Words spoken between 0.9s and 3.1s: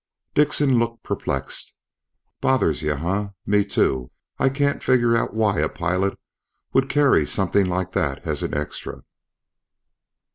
perplexed. "Bothers you